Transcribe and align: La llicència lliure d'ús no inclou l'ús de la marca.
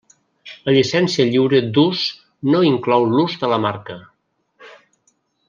La 0.69 0.73
llicència 0.75 1.25
lliure 1.27 1.59
d'ús 1.75 2.01
no 2.55 2.63
inclou 2.71 3.07
l'ús 3.13 3.37
de 3.45 3.51
la 3.53 3.61
marca. 3.67 4.01